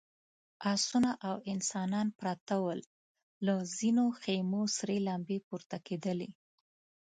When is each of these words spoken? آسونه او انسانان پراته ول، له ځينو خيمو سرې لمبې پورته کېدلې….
آسونه 0.73 1.11
او 1.27 1.35
انسانان 1.53 2.07
پراته 2.19 2.55
ول، 2.65 2.79
له 3.45 3.53
ځينو 3.77 4.05
خيمو 4.21 4.61
سرې 4.77 4.97
لمبې 5.07 5.37
پورته 5.47 5.77
کېدلې…. 5.87 6.29